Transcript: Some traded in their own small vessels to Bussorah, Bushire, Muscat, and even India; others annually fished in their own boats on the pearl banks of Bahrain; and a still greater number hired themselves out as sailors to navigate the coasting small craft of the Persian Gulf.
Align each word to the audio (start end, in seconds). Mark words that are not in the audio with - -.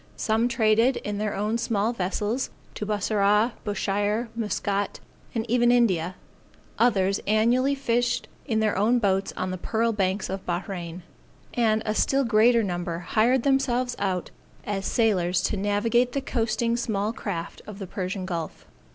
Some 0.17 0.47
traded 0.47 0.97
in 0.97 1.19
their 1.19 1.35
own 1.35 1.59
small 1.59 1.93
vessels 1.93 2.49
to 2.73 2.87
Bussorah, 2.87 3.51
Bushire, 3.63 4.29
Muscat, 4.35 4.99
and 5.35 5.47
even 5.47 5.71
India; 5.71 6.15
others 6.79 7.19
annually 7.27 7.75
fished 7.75 8.27
in 8.47 8.61
their 8.61 8.75
own 8.75 8.97
boats 8.97 9.31
on 9.37 9.51
the 9.51 9.59
pearl 9.59 9.91
banks 9.93 10.27
of 10.27 10.43
Bahrain; 10.43 11.03
and 11.53 11.83
a 11.85 11.93
still 11.93 12.23
greater 12.23 12.63
number 12.63 12.97
hired 12.97 13.43
themselves 13.43 13.95
out 13.99 14.31
as 14.65 14.87
sailors 14.87 15.39
to 15.43 15.55
navigate 15.55 16.13
the 16.13 16.21
coasting 16.21 16.75
small 16.75 17.13
craft 17.13 17.61
of 17.67 17.77
the 17.77 17.85
Persian 17.85 18.25
Gulf. 18.25 18.65